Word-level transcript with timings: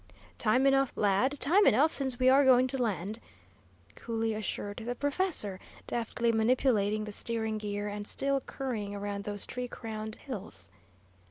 "Time 0.39 0.65
enough, 0.65 0.91
lad, 0.97 1.39
time 1.39 1.67
enough, 1.67 1.93
since 1.93 2.17
we 2.17 2.27
are 2.27 2.43
going 2.43 2.65
to 2.65 2.81
land," 2.81 3.19
coolly 3.95 4.33
assured 4.33 4.77
the 4.83 4.95
professor, 4.95 5.59
deftly 5.85 6.31
manipulating 6.31 7.03
the 7.03 7.11
steering 7.11 7.59
gear 7.59 7.87
and 7.87 8.07
still 8.07 8.39
curying 8.39 8.95
around 8.95 9.25
those 9.25 9.45
tree 9.45 9.67
crowned 9.67 10.15
hills. 10.15 10.71